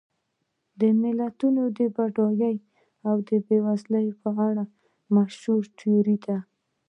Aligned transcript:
د 0.79 0.81
ملتونو 1.01 1.61
د 1.77 1.79
بډاینې 1.95 2.53
او 3.07 3.15
بېوزلۍ 3.47 4.07
په 4.21 4.29
اړه 4.47 4.63
مشهوره 5.15 5.69
تیوري 5.79 6.17
ده. 6.25 6.37